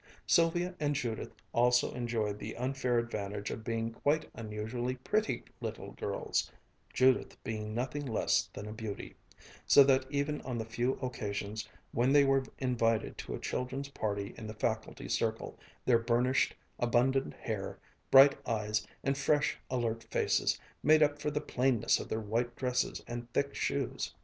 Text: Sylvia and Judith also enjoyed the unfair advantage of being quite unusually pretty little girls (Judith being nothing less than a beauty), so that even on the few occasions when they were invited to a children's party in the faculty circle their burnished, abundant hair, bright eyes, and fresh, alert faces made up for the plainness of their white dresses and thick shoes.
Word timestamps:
Sylvia 0.25 0.73
and 0.79 0.95
Judith 0.95 1.31
also 1.53 1.91
enjoyed 1.93 2.39
the 2.39 2.57
unfair 2.57 2.97
advantage 2.97 3.51
of 3.51 3.63
being 3.63 3.91
quite 3.91 4.27
unusually 4.33 4.95
pretty 4.95 5.43
little 5.59 5.91
girls 5.91 6.51
(Judith 6.91 7.37
being 7.43 7.75
nothing 7.75 8.03
less 8.07 8.49
than 8.51 8.65
a 8.67 8.73
beauty), 8.73 9.13
so 9.67 9.83
that 9.83 10.07
even 10.09 10.41
on 10.41 10.57
the 10.57 10.65
few 10.65 10.93
occasions 11.03 11.69
when 11.91 12.11
they 12.11 12.23
were 12.23 12.43
invited 12.57 13.15
to 13.19 13.35
a 13.35 13.39
children's 13.39 13.89
party 13.89 14.33
in 14.39 14.47
the 14.47 14.55
faculty 14.55 15.07
circle 15.07 15.59
their 15.85 15.99
burnished, 15.99 16.55
abundant 16.79 17.35
hair, 17.35 17.77
bright 18.09 18.35
eyes, 18.47 18.87
and 19.03 19.19
fresh, 19.19 19.55
alert 19.69 20.03
faces 20.09 20.57
made 20.81 21.03
up 21.03 21.19
for 21.21 21.29
the 21.29 21.39
plainness 21.41 21.99
of 21.99 22.09
their 22.09 22.19
white 22.19 22.55
dresses 22.55 23.03
and 23.05 23.31
thick 23.33 23.53
shoes. 23.53 24.15